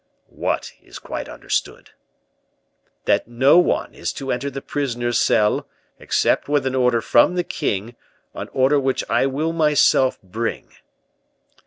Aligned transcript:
"What 0.33 0.71
'is 0.81 0.97
quite 0.97 1.29
understood'?" 1.29 1.91
"That 3.05 3.27
no 3.27 3.59
one 3.59 3.93
is 3.93 4.11
to 4.13 4.31
enter 4.31 4.49
the 4.49 4.59
prisoner's 4.59 5.19
cell, 5.19 5.67
expect 5.99 6.49
with 6.49 6.65
an 6.65 6.73
order 6.73 7.01
from 7.01 7.35
the 7.35 7.43
king; 7.43 7.95
an 8.33 8.47
order 8.51 8.79
which 8.79 9.03
I 9.11 9.27
will 9.27 9.53
myself 9.53 10.19
bring." 10.23 10.73